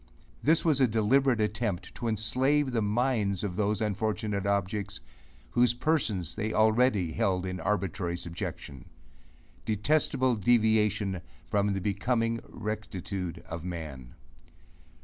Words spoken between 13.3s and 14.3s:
of man.